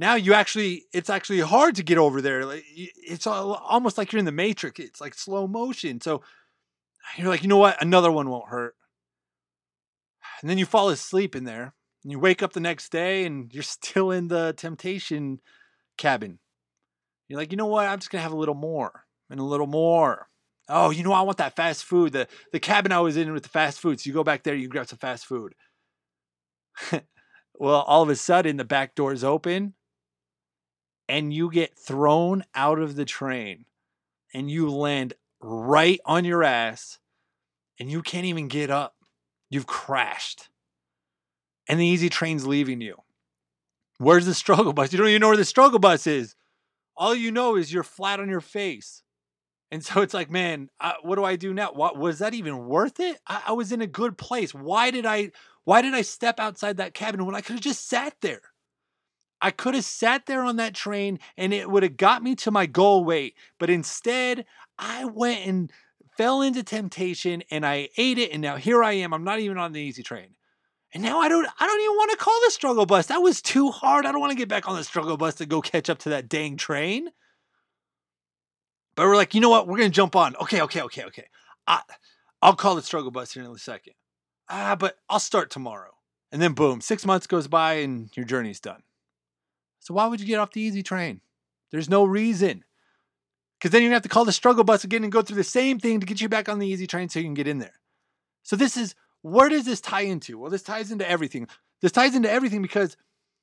now 0.00 0.14
you 0.14 0.34
actually 0.34 0.84
it's 0.92 1.10
actually 1.10 1.40
hard 1.40 1.76
to 1.76 1.82
get 1.82 1.98
over 1.98 2.20
there 2.20 2.42
it's 2.74 3.26
almost 3.26 3.96
like 3.98 4.12
you're 4.12 4.18
in 4.18 4.24
the 4.24 4.32
matrix 4.32 4.80
it's 4.80 5.00
like 5.00 5.14
slow 5.14 5.46
motion 5.46 6.00
so 6.00 6.22
you're 7.16 7.28
like 7.28 7.42
you 7.42 7.48
know 7.48 7.56
what? 7.56 7.80
Another 7.82 8.10
one 8.12 8.28
won't 8.28 8.48
hurt. 8.48 8.74
And 10.40 10.50
then 10.50 10.58
you 10.58 10.66
fall 10.66 10.88
asleep 10.88 11.36
in 11.36 11.44
there 11.44 11.74
and 12.02 12.12
you 12.12 12.18
wake 12.18 12.42
up 12.42 12.52
the 12.52 12.60
next 12.60 12.90
day 12.90 13.24
and 13.24 13.52
you're 13.52 13.62
still 13.62 14.10
in 14.10 14.28
the 14.28 14.54
temptation 14.56 15.40
cabin. 15.96 16.38
You're 17.28 17.38
like 17.38 17.52
you 17.52 17.56
know 17.56 17.66
what? 17.66 17.86
I'm 17.86 17.98
just 17.98 18.10
gonna 18.10 18.22
have 18.22 18.32
a 18.32 18.36
little 18.36 18.54
more 18.54 19.04
and 19.28 19.40
a 19.40 19.44
little 19.44 19.66
more. 19.66 20.28
Oh 20.68 20.90
you 20.90 21.02
know 21.02 21.12
i 21.12 21.22
want 21.22 21.38
that 21.38 21.56
fast 21.56 21.84
food 21.84 22.12
the 22.12 22.28
the 22.52 22.60
cabin 22.60 22.92
i 22.92 23.00
was 23.00 23.16
in 23.16 23.32
with 23.32 23.42
the 23.42 23.48
fast 23.48 23.80
food 23.80 23.98
so 23.98 24.06
you 24.06 24.14
go 24.14 24.22
back 24.22 24.44
there 24.44 24.54
you 24.54 24.68
grab 24.68 24.86
some 24.86 24.98
fast 24.98 25.26
food. 25.26 25.54
Well 27.58 27.82
all 27.82 28.02
of 28.02 28.08
a 28.08 28.16
sudden 28.16 28.56
the 28.56 28.64
back 28.64 28.94
door's 28.94 29.22
open 29.22 29.74
and 31.10 31.34
you 31.34 31.50
get 31.50 31.76
thrown 31.76 32.44
out 32.54 32.78
of 32.78 32.94
the 32.94 33.04
train 33.04 33.64
and 34.32 34.48
you 34.48 34.70
land 34.70 35.12
right 35.42 35.98
on 36.04 36.24
your 36.24 36.44
ass 36.44 37.00
and 37.80 37.90
you 37.90 38.00
can't 38.00 38.26
even 38.26 38.46
get 38.46 38.70
up. 38.70 38.94
You've 39.50 39.66
crashed. 39.66 40.50
And 41.68 41.80
the 41.80 41.86
easy 41.86 42.08
train's 42.08 42.46
leaving 42.46 42.80
you. 42.80 42.94
Where's 43.98 44.24
the 44.24 44.34
struggle 44.34 44.72
bus? 44.72 44.92
You 44.92 44.98
don't 44.98 45.08
even 45.08 45.20
know 45.20 45.28
where 45.28 45.36
the 45.36 45.44
struggle 45.44 45.80
bus 45.80 46.06
is. 46.06 46.36
All 46.96 47.14
you 47.14 47.32
know 47.32 47.56
is 47.56 47.72
you're 47.72 47.82
flat 47.82 48.20
on 48.20 48.28
your 48.28 48.40
face. 48.40 49.02
And 49.72 49.84
so 49.84 50.02
it's 50.02 50.14
like, 50.14 50.30
man, 50.30 50.70
uh, 50.80 50.92
what 51.02 51.16
do 51.16 51.24
I 51.24 51.34
do 51.34 51.52
now? 51.52 51.72
What 51.72 51.98
was 51.98 52.20
that 52.20 52.34
even 52.34 52.66
worth 52.66 53.00
it? 53.00 53.18
I, 53.26 53.42
I 53.48 53.52
was 53.52 53.72
in 53.72 53.82
a 53.82 53.86
good 53.88 54.16
place. 54.16 54.54
Why 54.54 54.92
did 54.92 55.06
I? 55.06 55.32
Why 55.64 55.82
did 55.82 55.94
I 55.94 56.02
step 56.02 56.38
outside 56.38 56.76
that 56.76 56.94
cabin 56.94 57.26
when 57.26 57.34
I 57.34 57.40
could 57.40 57.54
have 57.54 57.60
just 57.60 57.88
sat 57.88 58.14
there? 58.20 58.42
I 59.40 59.50
could 59.50 59.74
have 59.74 59.84
sat 59.84 60.26
there 60.26 60.42
on 60.42 60.56
that 60.56 60.74
train 60.74 61.18
and 61.36 61.54
it 61.54 61.70
would 61.70 61.82
have 61.82 61.96
got 61.96 62.22
me 62.22 62.34
to 62.36 62.50
my 62.50 62.66
goal 62.66 63.04
weight. 63.04 63.34
But 63.58 63.70
instead, 63.70 64.44
I 64.78 65.04
went 65.06 65.46
and 65.46 65.72
fell 66.16 66.42
into 66.42 66.62
temptation 66.62 67.42
and 67.50 67.64
I 67.64 67.88
ate 67.96 68.18
it. 68.18 68.32
And 68.32 68.42
now 68.42 68.56
here 68.56 68.82
I 68.82 68.92
am. 68.92 69.14
I'm 69.14 69.24
not 69.24 69.40
even 69.40 69.58
on 69.58 69.72
the 69.72 69.80
easy 69.80 70.02
train. 70.02 70.34
And 70.92 71.02
now 71.02 71.20
I 71.20 71.28
don't 71.28 71.46
I 71.58 71.66
don't 71.66 71.80
even 71.80 71.96
want 71.96 72.10
to 72.10 72.16
call 72.16 72.38
the 72.44 72.50
struggle 72.50 72.84
bus. 72.84 73.06
That 73.06 73.22
was 73.22 73.40
too 73.40 73.70
hard. 73.70 74.04
I 74.04 74.12
don't 74.12 74.20
want 74.20 74.32
to 74.32 74.38
get 74.38 74.48
back 74.48 74.68
on 74.68 74.76
the 74.76 74.84
struggle 74.84 75.16
bus 75.16 75.36
to 75.36 75.46
go 75.46 75.60
catch 75.60 75.88
up 75.88 75.98
to 76.00 76.10
that 76.10 76.28
dang 76.28 76.56
train. 76.56 77.10
But 78.96 79.06
we're 79.06 79.16
like, 79.16 79.34
you 79.34 79.40
know 79.40 79.50
what? 79.50 79.68
We're 79.68 79.78
gonna 79.78 79.90
jump 79.90 80.16
on. 80.16 80.34
Okay, 80.36 80.60
okay, 80.62 80.82
okay, 80.82 81.04
okay. 81.04 81.26
I 81.66 81.80
I'll 82.42 82.56
call 82.56 82.74
the 82.74 82.82
struggle 82.82 83.12
bus 83.12 83.32
here 83.32 83.44
in 83.44 83.50
a 83.50 83.58
second. 83.58 83.94
Ah, 84.48 84.74
but 84.74 84.96
I'll 85.08 85.20
start 85.20 85.50
tomorrow. 85.50 85.92
And 86.32 86.42
then 86.42 86.54
boom, 86.54 86.80
six 86.80 87.06
months 87.06 87.26
goes 87.26 87.46
by 87.46 87.74
and 87.74 88.10
your 88.16 88.26
journey's 88.26 88.60
done. 88.60 88.82
So 89.90 89.94
why 89.94 90.06
would 90.06 90.20
you 90.20 90.26
get 90.28 90.38
off 90.38 90.52
the 90.52 90.60
easy 90.60 90.84
train? 90.84 91.20
There's 91.72 91.90
no 91.90 92.04
reason. 92.04 92.64
Because 93.58 93.72
then 93.72 93.82
you're 93.82 93.88
gonna 93.88 93.96
have 93.96 94.02
to 94.04 94.08
call 94.08 94.24
the 94.24 94.30
struggle 94.30 94.62
bus 94.62 94.84
again 94.84 95.02
and 95.02 95.10
go 95.10 95.20
through 95.20 95.34
the 95.34 95.42
same 95.42 95.80
thing 95.80 95.98
to 95.98 96.06
get 96.06 96.20
you 96.20 96.28
back 96.28 96.48
on 96.48 96.60
the 96.60 96.66
easy 96.68 96.86
train 96.86 97.08
so 97.08 97.18
you 97.18 97.24
can 97.24 97.34
get 97.34 97.48
in 97.48 97.58
there. 97.58 97.74
So 98.44 98.54
this 98.54 98.76
is 98.76 98.94
where 99.22 99.48
does 99.48 99.64
this 99.64 99.80
tie 99.80 100.02
into? 100.02 100.38
Well, 100.38 100.48
this 100.48 100.62
ties 100.62 100.92
into 100.92 101.10
everything. 101.10 101.48
This 101.82 101.90
ties 101.90 102.14
into 102.14 102.30
everything 102.30 102.62
because 102.62 102.96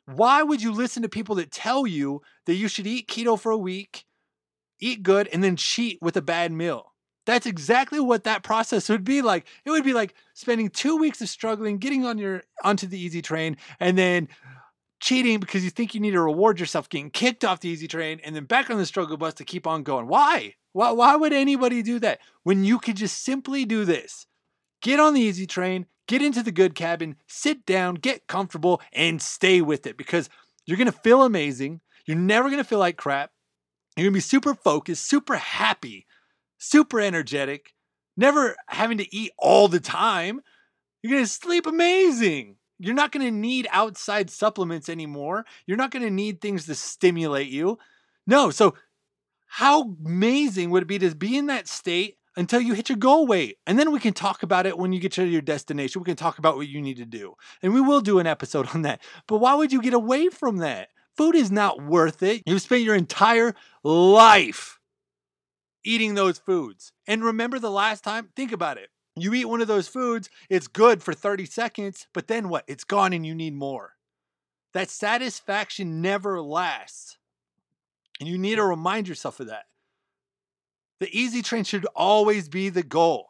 why 0.05 0.41
would 0.41 0.61
you 0.61 0.71
listen 0.71 1.03
to 1.03 1.09
people 1.09 1.35
that 1.35 1.51
tell 1.51 1.85
you 1.85 2.21
that 2.45 2.55
you 2.55 2.69
should 2.69 2.87
eat 2.87 3.09
keto 3.09 3.37
for 3.37 3.51
a 3.51 3.57
week, 3.57 4.05
eat 4.79 5.03
good, 5.03 5.27
and 5.33 5.43
then 5.43 5.57
cheat 5.57 5.99
with 6.01 6.15
a 6.15 6.21
bad 6.21 6.53
meal? 6.53 6.93
That's 7.25 7.45
exactly 7.45 7.99
what 7.99 8.23
that 8.23 8.41
process 8.41 8.87
would 8.87 9.03
be 9.03 9.21
like. 9.21 9.47
It 9.65 9.71
would 9.71 9.83
be 9.83 9.91
like 9.91 10.15
spending 10.33 10.69
two 10.69 10.95
weeks 10.95 11.21
of 11.21 11.27
struggling, 11.27 11.77
getting 11.77 12.05
on 12.05 12.17
your 12.17 12.43
onto 12.63 12.87
the 12.87 12.97
easy 12.97 13.21
train, 13.21 13.57
and 13.81 13.97
then 13.97 14.29
cheating 14.99 15.39
because 15.39 15.63
you 15.63 15.69
think 15.69 15.93
you 15.93 16.01
need 16.01 16.11
to 16.11 16.21
reward 16.21 16.59
yourself, 16.59 16.89
getting 16.89 17.09
kicked 17.09 17.45
off 17.45 17.59
the 17.59 17.69
easy 17.69 17.87
train, 17.87 18.19
and 18.23 18.35
then 18.35 18.45
back 18.45 18.69
on 18.69 18.77
the 18.77 18.85
struggle 18.85 19.17
bus 19.17 19.35
to 19.35 19.45
keep 19.45 19.67
on 19.67 19.83
going. 19.83 20.07
Why? 20.07 20.55
Why, 20.73 20.91
why 20.91 21.15
would 21.15 21.33
anybody 21.33 21.81
do 21.81 21.99
that 21.99 22.19
when 22.43 22.63
you 22.63 22.79
could 22.79 22.95
just 22.95 23.23
simply 23.23 23.65
do 23.65 23.85
this? 23.85 24.25
Get 24.81 24.99
on 24.99 25.13
the 25.13 25.21
easy 25.21 25.47
train, 25.47 25.87
get 26.07 26.21
into 26.21 26.43
the 26.43 26.51
good 26.51 26.75
cabin, 26.75 27.15
sit 27.27 27.65
down, 27.65 27.95
get 27.95 28.27
comfortable, 28.27 28.81
and 28.93 29.21
stay 29.21 29.61
with 29.61 29.87
it 29.87 29.97
because 29.97 30.29
you're 30.65 30.77
going 30.77 30.91
to 30.91 30.91
feel 30.91 31.23
amazing. 31.23 31.81
You're 32.05 32.17
never 32.17 32.49
going 32.49 32.61
to 32.61 32.67
feel 32.67 32.79
like 32.79 32.97
crap. 32.97 33.31
You're 33.95 34.05
going 34.05 34.13
to 34.13 34.17
be 34.17 34.21
super 34.21 34.53
focused, 34.53 35.07
super 35.07 35.35
happy, 35.35 36.05
super 36.59 36.99
energetic, 37.01 37.73
never 38.15 38.55
having 38.67 38.99
to 38.99 39.15
eat 39.15 39.31
all 39.37 39.67
the 39.67 39.79
time. 39.79 40.41
You're 41.01 41.13
going 41.13 41.23
to 41.23 41.31
sleep 41.31 41.65
amazing. 41.65 42.57
You're 42.79 42.95
not 42.95 43.11
going 43.11 43.25
to 43.25 43.31
need 43.31 43.67
outside 43.71 44.29
supplements 44.29 44.89
anymore. 44.89 45.45
You're 45.65 45.77
not 45.77 45.91
going 45.91 46.03
to 46.03 46.11
need 46.11 46.41
things 46.41 46.65
to 46.65 46.75
stimulate 46.75 47.49
you. 47.49 47.77
No. 48.25 48.51
So, 48.51 48.75
how 49.47 49.95
amazing 50.05 50.69
would 50.71 50.83
it 50.83 50.87
be 50.87 50.99
to 50.99 51.15
be 51.15 51.37
in 51.37 51.47
that 51.47 51.67
state 51.67 52.17
until 52.35 52.59
you 52.59 52.73
hit 52.73 52.89
your 52.89 52.97
goal 52.97 53.25
weight? 53.25 53.57
And 53.65 53.79
then 53.79 53.91
we 53.91 53.99
can 53.99 54.13
talk 54.13 54.43
about 54.43 54.65
it 54.65 54.77
when 54.77 54.91
you 54.91 54.99
get 54.99 55.13
to 55.13 55.25
your 55.25 55.41
destination. 55.41 56.01
We 56.01 56.05
can 56.05 56.17
talk 56.17 56.37
about 56.37 56.57
what 56.57 56.67
you 56.67 56.81
need 56.81 56.97
to 56.97 57.05
do. 57.05 57.35
And 57.63 57.73
we 57.73 57.81
will 57.81 58.01
do 58.01 58.19
an 58.19 58.27
episode 58.27 58.67
on 58.75 58.83
that. 58.83 59.01
But 59.27 59.37
why 59.37 59.55
would 59.55 59.71
you 59.71 59.81
get 59.81 59.93
away 59.93 60.29
from 60.29 60.57
that? 60.57 60.89
Food 61.15 61.35
is 61.35 61.51
not 61.51 61.81
worth 61.81 62.21
it. 62.21 62.43
You've 62.45 62.61
spent 62.61 62.83
your 62.83 62.95
entire 62.95 63.55
life 63.83 64.79
eating 65.83 66.13
those 66.13 66.37
foods. 66.37 66.91
And 67.07 67.23
remember 67.23 67.57
the 67.57 67.71
last 67.71 68.03
time? 68.03 68.29
Think 68.35 68.51
about 68.51 68.77
it. 68.77 68.89
You 69.21 69.33
eat 69.33 69.45
one 69.45 69.61
of 69.61 69.67
those 69.67 69.87
foods, 69.87 70.29
it's 70.49 70.67
good 70.67 71.01
for 71.01 71.13
30 71.13 71.45
seconds, 71.45 72.07
but 72.13 72.27
then 72.27 72.49
what? 72.49 72.65
It's 72.67 72.83
gone 72.83 73.13
and 73.13 73.25
you 73.25 73.35
need 73.35 73.53
more. 73.53 73.93
That 74.73 74.89
satisfaction 74.89 76.01
never 76.01 76.41
lasts. 76.41 77.17
And 78.19 78.27
you 78.27 78.37
need 78.37 78.55
to 78.55 78.63
remind 78.63 79.07
yourself 79.07 79.39
of 79.39 79.47
that. 79.47 79.65
The 80.99 81.15
easy 81.15 81.41
train 81.41 81.63
should 81.63 81.85
always 81.95 82.49
be 82.49 82.69
the 82.69 82.83
goal. 82.83 83.29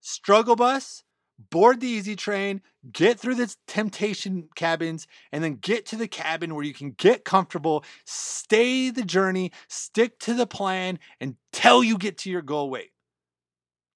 Struggle 0.00 0.56
bus, 0.56 1.04
board 1.50 1.80
the 1.80 1.86
easy 1.86 2.16
train, 2.16 2.62
get 2.92 3.18
through 3.18 3.36
the 3.36 3.54
temptation 3.66 4.48
cabins, 4.54 5.06
and 5.32 5.42
then 5.42 5.56
get 5.56 5.86
to 5.86 5.96
the 5.96 6.08
cabin 6.08 6.54
where 6.54 6.64
you 6.64 6.74
can 6.74 6.90
get 6.92 7.24
comfortable, 7.24 7.84
stay 8.04 8.90
the 8.90 9.04
journey, 9.04 9.52
stick 9.68 10.18
to 10.20 10.34
the 10.34 10.46
plan 10.46 10.98
until 11.20 11.84
you 11.84 11.96
get 11.96 12.18
to 12.18 12.30
your 12.30 12.42
goal 12.42 12.70
weight. 12.70 12.90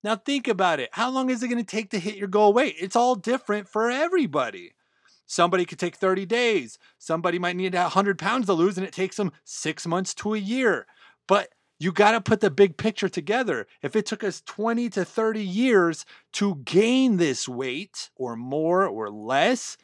Now, 0.04 0.16
think 0.16 0.46
about 0.48 0.80
it. 0.80 0.90
How 0.92 1.10
long 1.10 1.30
is 1.30 1.42
it 1.42 1.48
going 1.48 1.64
to 1.64 1.64
take 1.64 1.90
to 1.90 1.98
hit 1.98 2.16
your 2.16 2.28
goal 2.28 2.52
weight? 2.52 2.76
It's 2.78 2.94
all 2.94 3.14
different 3.14 3.70
for 3.70 3.90
everybody. 3.90 4.72
Somebody 5.24 5.64
could 5.64 5.78
take 5.78 5.96
30 5.96 6.26
days. 6.26 6.78
Somebody 6.98 7.38
might 7.38 7.56
need 7.56 7.74
100 7.74 8.18
pounds 8.18 8.44
to 8.44 8.52
lose, 8.52 8.76
and 8.76 8.86
it 8.86 8.92
takes 8.92 9.16
them 9.16 9.32
six 9.44 9.86
months 9.86 10.12
to 10.16 10.34
a 10.34 10.38
year. 10.38 10.86
But 11.26 11.54
you 11.78 11.90
got 11.90 12.12
to 12.12 12.20
put 12.20 12.40
the 12.40 12.50
big 12.50 12.76
picture 12.76 13.08
together. 13.08 13.66
If 13.80 13.96
it 13.96 14.04
took 14.04 14.22
us 14.22 14.42
20 14.42 14.90
to 14.90 15.06
30 15.06 15.42
years 15.42 16.04
to 16.34 16.56
gain 16.66 17.16
this 17.16 17.48
weight, 17.48 18.10
or 18.14 18.36
more 18.36 18.86
or 18.86 19.08
less, 19.08 19.78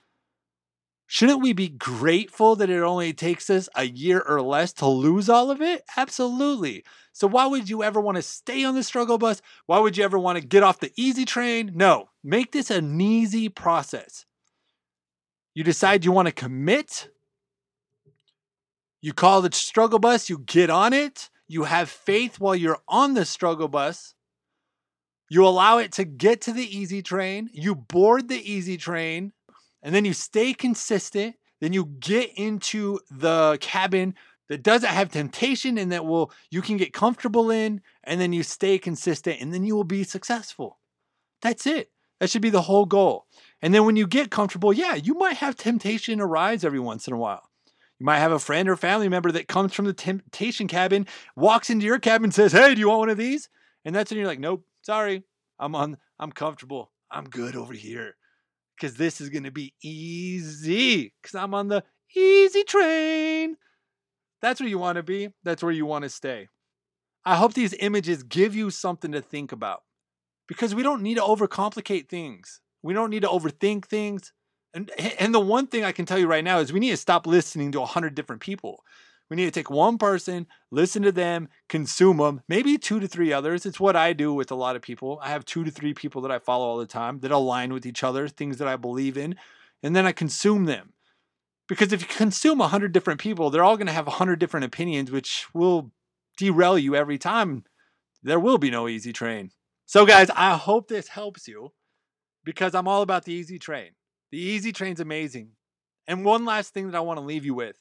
shouldn't 1.12 1.42
we 1.42 1.52
be 1.52 1.68
grateful 1.68 2.54
that 2.54 2.70
it 2.70 2.82
only 2.82 3.12
takes 3.12 3.50
us 3.50 3.68
a 3.74 3.82
year 3.82 4.20
or 4.20 4.40
less 4.40 4.72
to 4.74 4.86
lose 4.86 5.28
all 5.28 5.50
of 5.50 5.60
it? 5.60 5.82
Absolutely. 5.96 6.84
So, 7.12 7.26
why 7.26 7.46
would 7.46 7.68
you 7.68 7.82
ever 7.82 8.00
want 8.00 8.14
to 8.14 8.22
stay 8.22 8.62
on 8.62 8.76
the 8.76 8.84
struggle 8.84 9.18
bus? 9.18 9.42
Why 9.66 9.80
would 9.80 9.96
you 9.96 10.04
ever 10.04 10.20
want 10.20 10.38
to 10.38 10.46
get 10.46 10.62
off 10.62 10.78
the 10.78 10.92
easy 10.96 11.24
train? 11.24 11.72
No, 11.74 12.10
make 12.22 12.52
this 12.52 12.70
an 12.70 13.00
easy 13.00 13.48
process. 13.48 14.24
You 15.52 15.64
decide 15.64 16.04
you 16.04 16.12
want 16.12 16.28
to 16.28 16.32
commit. 16.32 17.08
You 19.02 19.12
call 19.12 19.42
the 19.42 19.50
struggle 19.52 19.98
bus, 19.98 20.30
you 20.30 20.38
get 20.38 20.70
on 20.70 20.92
it. 20.92 21.28
You 21.48 21.64
have 21.64 21.90
faith 21.90 22.38
while 22.38 22.54
you're 22.54 22.78
on 22.86 23.14
the 23.14 23.24
struggle 23.24 23.66
bus. 23.66 24.14
You 25.28 25.44
allow 25.44 25.78
it 25.78 25.90
to 25.92 26.04
get 26.04 26.42
to 26.42 26.52
the 26.52 26.78
easy 26.78 27.02
train. 27.02 27.50
You 27.52 27.74
board 27.74 28.28
the 28.28 28.52
easy 28.52 28.76
train 28.76 29.32
and 29.82 29.94
then 29.94 30.04
you 30.04 30.12
stay 30.12 30.54
consistent. 30.54 31.36
Then 31.60 31.72
you 31.72 31.86
get 32.00 32.32
into 32.36 33.00
the 33.10 33.58
cabin 33.60 34.14
that 34.48 34.62
doesn't 34.62 34.88
have 34.88 35.10
temptation 35.10 35.78
and 35.78 35.92
that 35.92 36.06
will 36.06 36.32
you 36.50 36.62
can 36.62 36.76
get 36.76 36.92
comfortable 36.92 37.50
in 37.50 37.82
and 38.02 38.20
then 38.20 38.32
you 38.32 38.42
stay 38.42 38.78
consistent 38.78 39.40
and 39.40 39.52
then 39.52 39.64
you 39.64 39.76
will 39.76 39.84
be 39.84 40.02
successful. 40.02 40.78
That's 41.42 41.66
it. 41.66 41.90
That 42.18 42.30
should 42.30 42.42
be 42.42 42.50
the 42.50 42.62
whole 42.62 42.84
goal. 42.84 43.26
And 43.62 43.74
then 43.74 43.84
when 43.84 43.96
you 43.96 44.06
get 44.06 44.30
comfortable, 44.30 44.72
yeah, 44.72 44.94
you 44.94 45.14
might 45.14 45.36
have 45.36 45.56
temptation 45.56 46.20
arise 46.20 46.64
every 46.64 46.80
once 46.80 47.06
in 47.06 47.14
a 47.14 47.18
while. 47.18 47.48
You 47.98 48.06
might 48.06 48.18
have 48.18 48.32
a 48.32 48.38
friend 48.38 48.68
or 48.68 48.76
family 48.76 49.08
member 49.08 49.30
that 49.32 49.48
comes 49.48 49.74
from 49.74 49.84
the 49.84 49.92
temptation 49.92 50.66
cabin, 50.66 51.06
walks 51.36 51.68
into 51.68 51.86
your 51.86 51.98
cabin, 51.98 52.24
and 52.24 52.34
says, 52.34 52.52
"Hey, 52.52 52.74
do 52.74 52.80
you 52.80 52.88
want 52.88 53.00
one 53.00 53.10
of 53.10 53.18
these?" 53.18 53.48
And 53.84 53.94
that's 53.94 54.10
when 54.10 54.18
you're 54.18 54.26
like, 54.26 54.38
"Nope, 54.38 54.64
sorry, 54.82 55.24
I'm 55.58 55.74
on. 55.74 55.98
I'm 56.18 56.32
comfortable. 56.32 56.92
I'm 57.10 57.24
good 57.24 57.56
over 57.56 57.74
here." 57.74 58.16
Because 58.80 58.96
this 58.96 59.20
is 59.20 59.28
going 59.28 59.44
to 59.44 59.50
be 59.50 59.74
easy 59.82 61.12
because 61.20 61.34
I'm 61.34 61.54
on 61.54 61.68
the 61.68 61.84
easy 62.16 62.64
train. 62.64 63.56
That's 64.40 64.60
where 64.60 64.68
you 64.68 64.78
want 64.78 64.96
to 64.96 65.02
be. 65.02 65.28
That's 65.44 65.62
where 65.62 65.72
you 65.72 65.84
want 65.84 66.04
to 66.04 66.08
stay. 66.08 66.48
I 67.24 67.36
hope 67.36 67.52
these 67.52 67.74
images 67.74 68.22
give 68.22 68.54
you 68.54 68.70
something 68.70 69.12
to 69.12 69.20
think 69.20 69.52
about 69.52 69.82
because 70.48 70.74
we 70.74 70.82
don't 70.82 71.02
need 71.02 71.16
to 71.16 71.22
overcomplicate 71.22 72.08
things. 72.08 72.60
We 72.82 72.94
don't 72.94 73.10
need 73.10 73.22
to 73.22 73.28
overthink 73.28 73.84
things. 73.84 74.32
And, 74.72 74.90
and 75.18 75.34
the 75.34 75.40
one 75.40 75.66
thing 75.66 75.84
I 75.84 75.92
can 75.92 76.06
tell 76.06 76.18
you 76.18 76.26
right 76.26 76.44
now 76.44 76.60
is 76.60 76.72
we 76.72 76.80
need 76.80 76.90
to 76.90 76.96
stop 76.96 77.26
listening 77.26 77.72
to 77.72 77.80
100 77.80 78.14
different 78.14 78.40
people. 78.40 78.82
We 79.30 79.36
need 79.36 79.44
to 79.44 79.52
take 79.52 79.70
one 79.70 79.96
person, 79.96 80.48
listen 80.72 81.02
to 81.02 81.12
them, 81.12 81.48
consume 81.68 82.16
them, 82.16 82.42
maybe 82.48 82.76
two 82.76 82.98
to 82.98 83.06
three 83.06 83.32
others. 83.32 83.64
It's 83.64 83.78
what 83.78 83.94
I 83.94 84.12
do 84.12 84.34
with 84.34 84.50
a 84.50 84.56
lot 84.56 84.74
of 84.74 84.82
people. 84.82 85.20
I 85.22 85.28
have 85.28 85.44
two 85.44 85.62
to 85.62 85.70
three 85.70 85.94
people 85.94 86.20
that 86.22 86.32
I 86.32 86.40
follow 86.40 86.66
all 86.66 86.78
the 86.78 86.86
time 86.86 87.20
that 87.20 87.30
align 87.30 87.72
with 87.72 87.86
each 87.86 88.02
other, 88.02 88.26
things 88.26 88.58
that 88.58 88.66
I 88.66 88.74
believe 88.74 89.16
in, 89.16 89.36
and 89.84 89.94
then 89.94 90.04
I 90.04 90.10
consume 90.10 90.64
them. 90.64 90.94
Because 91.68 91.92
if 91.92 92.02
you 92.02 92.08
consume 92.08 92.58
100 92.58 92.90
different 92.90 93.20
people, 93.20 93.50
they're 93.50 93.62
all 93.62 93.76
going 93.76 93.86
to 93.86 93.92
have 93.92 94.08
100 94.08 94.40
different 94.40 94.66
opinions, 94.66 95.12
which 95.12 95.46
will 95.54 95.92
derail 96.36 96.76
you 96.76 96.96
every 96.96 97.16
time. 97.16 97.62
There 98.24 98.40
will 98.40 98.58
be 98.58 98.70
no 98.70 98.88
easy 98.88 99.12
train. 99.12 99.52
So, 99.86 100.04
guys, 100.04 100.28
I 100.30 100.56
hope 100.56 100.88
this 100.88 101.06
helps 101.06 101.46
you 101.46 101.72
because 102.44 102.74
I'm 102.74 102.88
all 102.88 103.02
about 103.02 103.24
the 103.24 103.32
easy 103.32 103.60
train. 103.60 103.90
The 104.32 104.38
easy 104.38 104.72
train's 104.72 104.98
amazing. 104.98 105.50
And 106.08 106.24
one 106.24 106.44
last 106.44 106.74
thing 106.74 106.90
that 106.90 106.96
I 106.96 107.00
want 107.00 107.18
to 107.18 107.24
leave 107.24 107.44
you 107.44 107.54
with 107.54 107.76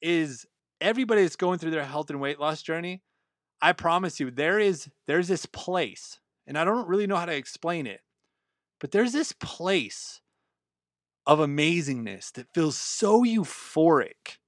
is 0.00 0.46
everybody 0.80 1.22
that's 1.22 1.36
going 1.36 1.58
through 1.58 1.70
their 1.70 1.84
health 1.84 2.10
and 2.10 2.20
weight 2.20 2.40
loss 2.40 2.62
journey, 2.62 3.02
I 3.60 3.72
promise 3.72 4.20
you, 4.20 4.30
there 4.30 4.58
is 4.58 4.88
there's 5.06 5.28
this 5.28 5.46
place, 5.46 6.20
and 6.46 6.58
I 6.58 6.64
don't 6.64 6.88
really 6.88 7.06
know 7.06 7.16
how 7.16 7.26
to 7.26 7.34
explain 7.34 7.86
it, 7.86 8.00
but 8.80 8.90
there's 8.92 9.12
this 9.12 9.32
place 9.32 10.20
of 11.26 11.38
amazingness 11.40 12.32
that 12.32 12.52
feels 12.54 12.76
so 12.76 13.24
euphoric 13.24 14.38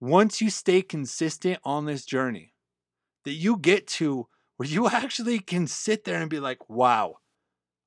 once 0.00 0.40
you 0.40 0.50
stay 0.50 0.82
consistent 0.82 1.58
on 1.64 1.84
this 1.84 2.04
journey 2.04 2.52
that 3.24 3.32
you 3.32 3.56
get 3.56 3.86
to 3.86 4.26
where 4.56 4.68
you 4.68 4.88
actually 4.90 5.38
can 5.38 5.66
sit 5.66 6.04
there 6.04 6.20
and 6.20 6.30
be 6.30 6.40
like, 6.40 6.68
wow, 6.68 7.16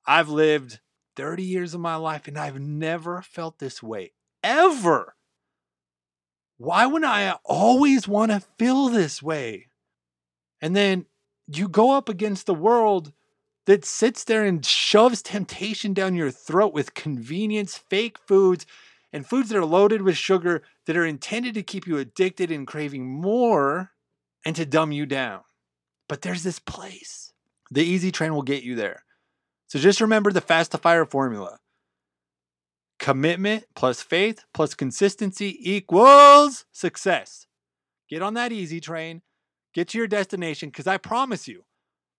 I've 0.06 0.28
lived 0.28 0.80
30 1.16 1.42
years 1.42 1.74
of 1.74 1.80
my 1.80 1.96
life 1.96 2.28
and 2.28 2.38
I've 2.38 2.60
never 2.60 3.22
felt 3.22 3.58
this 3.58 3.82
way 3.82 4.12
ever. 4.42 5.14
Why 6.58 6.86
would 6.86 7.04
I 7.04 7.36
always 7.44 8.06
want 8.08 8.32
to 8.32 8.40
feel 8.58 8.88
this 8.88 9.22
way? 9.22 9.68
And 10.60 10.74
then 10.74 11.06
you 11.46 11.68
go 11.68 11.92
up 11.92 12.08
against 12.08 12.46
the 12.46 12.54
world 12.54 13.12
that 13.66 13.84
sits 13.84 14.24
there 14.24 14.44
and 14.44 14.64
shoves 14.66 15.22
temptation 15.22 15.94
down 15.94 16.16
your 16.16 16.32
throat 16.32 16.72
with 16.72 16.94
convenience, 16.94 17.76
fake 17.76 18.18
foods, 18.26 18.66
and 19.12 19.26
foods 19.26 19.48
that 19.48 19.58
are 19.58 19.64
loaded 19.64 20.02
with 20.02 20.16
sugar 20.16 20.62
that 20.86 20.96
are 20.96 21.06
intended 21.06 21.54
to 21.54 21.62
keep 21.62 21.86
you 21.86 21.96
addicted 21.96 22.50
and 22.50 22.66
craving 22.66 23.06
more 23.06 23.92
and 24.44 24.56
to 24.56 24.66
dumb 24.66 24.90
you 24.90 25.06
down. 25.06 25.42
But 26.08 26.22
there's 26.22 26.42
this 26.42 26.58
place. 26.58 27.32
The 27.70 27.84
easy 27.84 28.10
train 28.10 28.34
will 28.34 28.42
get 28.42 28.64
you 28.64 28.74
there. 28.74 29.04
So 29.68 29.78
just 29.78 30.00
remember 30.00 30.32
the 30.32 30.40
fast 30.40 30.72
to 30.72 30.78
fire 30.78 31.06
formula. 31.06 31.58
Commitment 32.98 33.64
plus 33.74 34.02
faith 34.02 34.44
plus 34.52 34.74
consistency 34.74 35.56
equals 35.60 36.64
success. 36.72 37.46
Get 38.08 38.22
on 38.22 38.34
that 38.34 38.52
easy 38.52 38.80
train, 38.80 39.22
get 39.74 39.88
to 39.88 39.98
your 39.98 40.06
destination, 40.06 40.70
because 40.70 40.86
I 40.86 40.96
promise 40.96 41.46
you 41.46 41.64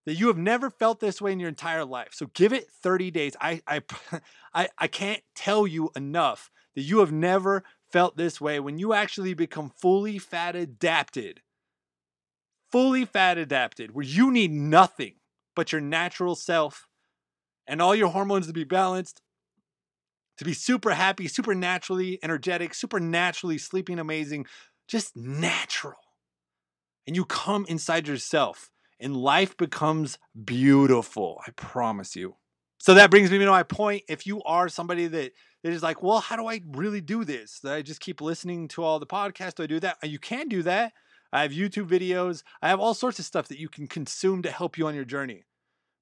that 0.06 0.16
you 0.16 0.28
have 0.28 0.38
never 0.38 0.70
felt 0.70 1.00
this 1.00 1.22
way 1.22 1.32
in 1.32 1.40
your 1.40 1.50
entire 1.50 1.86
life. 1.86 2.10
So 2.14 2.28
give 2.34 2.54
it 2.54 2.70
30 2.72 3.12
days. 3.12 3.36
I, 3.42 3.62
I, 3.68 3.82
I, 4.54 4.70
I 4.78 4.88
can't 4.88 5.22
tell 5.36 5.68
you 5.68 5.92
enough 5.96 6.50
that 6.76 6.84
you 6.84 7.00
have 7.00 7.12
never 7.12 7.64
felt 7.92 8.18
this 8.18 8.40
way 8.40 8.60
when 8.60 8.80
you 8.80 8.94
actually 8.94 9.34
become 9.34 9.70
fully 9.70 10.18
fat 10.18 10.56
adapted 10.56 11.42
fully 12.72 13.06
fat 13.06 13.38
adapted, 13.38 13.94
where 13.94 14.06
you 14.06 14.32
need 14.32 14.52
nothing 14.52 15.16
but 15.56 15.72
your 15.72 15.82
natural 15.82 16.36
self 16.36 16.88
and 17.68 17.82
all 17.82 17.96
your 17.96 18.10
hormones 18.10 18.48
to 18.48 18.54
be 18.54 18.64
balanced, 18.64 19.22
to 20.40 20.46
be 20.46 20.54
super 20.54 20.92
happy, 20.92 21.28
super 21.28 21.54
naturally 21.54 22.18
energetic, 22.24 22.74
super 22.74 23.00
naturally 23.00 23.58
sleeping 23.58 24.00
amazing, 24.00 24.46
just 24.88 25.16
natural. 25.16 26.00
And 27.06 27.16
you 27.16 27.26
come 27.26 27.66
inside 27.68 28.08
yourself 28.08 28.72
and 29.02 29.18
life 29.18 29.58
becomes 29.58 30.18
beautiful. 30.46 31.42
I 31.46 31.52
promise 31.52 32.16
you. 32.16 32.38
So 32.78 32.94
that 32.94 33.12
brings 33.12 33.30
me 33.30 33.40
to 33.40 33.46
my 33.48 33.64
point. 33.64 34.04
If 34.08 34.26
you 34.26 34.42
are 34.44 34.70
somebody 34.70 35.08
that, 35.08 35.34
that 35.64 35.74
is 35.74 35.84
like, 35.84 36.02
well, 36.02 36.22
how 36.22 36.38
do 36.38 36.48
I 36.48 36.62
really 36.70 37.02
do 37.02 37.26
this? 37.26 37.60
Do 37.62 37.72
I 37.72 37.82
just 37.82 38.00
keep 38.00 38.22
listening 38.22 38.70
to 38.70 38.84
all 38.84 38.98
the 38.98 39.06
podcasts? 39.06 39.56
Do 39.56 39.64
I 39.64 39.68
do 39.68 39.82
that? 39.82 39.98
Uh, 40.02 40.08
you 40.08 40.20
can 40.20 40.48
do 40.48 40.64
that. 40.64 40.94
I 41.34 41.42
have 41.42 41.52
YouTube 41.52 41.90
videos. 41.90 42.44
I 42.62 42.70
have 42.70 42.80
all 42.80 42.94
sorts 42.94 43.20
of 43.20 43.26
stuff 43.26 43.50
that 43.50 43.60
you 43.60 43.68
can 43.68 43.88
consume 43.88 44.42
to 44.44 44.52
help 44.52 44.78
you 44.78 44.88
on 44.88 44.96
your 44.96 45.04
journey. 45.04 45.44